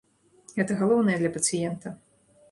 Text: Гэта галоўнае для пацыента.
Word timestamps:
Гэта 0.55 0.77
галоўнае 0.79 1.17
для 1.19 1.31
пацыента. 1.35 1.93